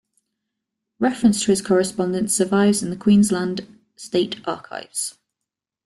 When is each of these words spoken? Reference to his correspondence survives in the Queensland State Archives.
Reference 0.97 1.41
to 1.43 1.51
his 1.51 1.61
correspondence 1.61 2.33
survives 2.33 2.81
in 2.81 2.89
the 2.89 2.95
Queensland 2.95 3.67
State 3.95 4.37
Archives. 4.47 5.19